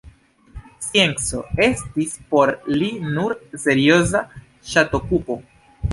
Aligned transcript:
Scienco 0.85 1.41
estis 1.65 2.15
por 2.33 2.53
li 2.79 2.89
nur 3.19 3.35
serioza 3.67 4.23
ŝatokupo. 4.73 5.39